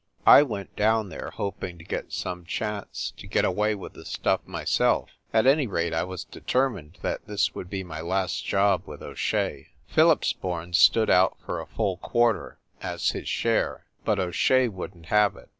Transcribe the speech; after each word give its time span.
I 0.25 0.41
went 0.41 0.75
down 0.75 1.09
there, 1.09 1.29
hoping 1.29 1.77
to 1.77 1.83
get 1.83 2.11
some 2.11 2.43
chance 2.43 3.13
to 3.17 3.27
get 3.27 3.45
away 3.45 3.75
with 3.75 3.93
the 3.93 4.03
stuff 4.03 4.41
myself; 4.47 5.11
at 5.31 5.45
any 5.45 5.67
rate, 5.67 5.93
I 5.93 6.05
was 6.05 6.23
determined 6.23 6.97
that 7.03 7.27
this 7.27 7.53
would 7.53 7.69
be 7.69 7.83
my 7.83 8.01
last 8.01 8.43
job 8.43 8.87
with 8.87 9.03
O 9.03 9.13
Shea. 9.13 9.67
Phillipsborn 9.85 10.73
stood 10.73 11.11
out 11.11 11.37
for 11.45 11.61
a 11.61 11.67
full 11.67 11.97
quarter, 11.97 12.57
as 12.81 13.09
his 13.11 13.29
share, 13.29 13.85
but 14.03 14.17
O 14.17 14.31
Shea 14.31 14.67
wouldn 14.67 15.03
t 15.03 15.09
have 15.09 15.35
it. 15.35 15.49